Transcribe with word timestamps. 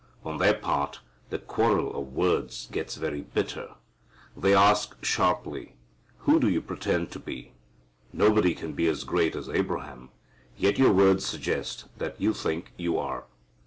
On 0.25 0.39
their 0.39 0.55
part 0.55 0.99
the 1.29 1.37
quarrel 1.37 1.95
of 1.95 2.13
words 2.13 2.65
gets 2.71 2.95
very 2.95 3.21
bitter. 3.21 3.75
They 4.35 4.55
ask 4.55 4.97
sharply, 5.05 5.75
"Who 6.21 6.39
do 6.39 6.49
you 6.49 6.59
pretend 6.59 7.11
to 7.11 7.19
be? 7.19 7.53
Nobody 8.11 8.55
can 8.55 8.73
be 8.73 8.87
as 8.87 9.03
great 9.03 9.35
as 9.35 9.47
Abraham; 9.47 10.09
yet 10.57 10.79
your 10.79 10.91
words 10.91 11.23
suggest 11.23 11.85
that 11.99 12.19
you 12.19 12.33
think 12.33 12.73
you 12.77 12.97
are." 12.97 13.25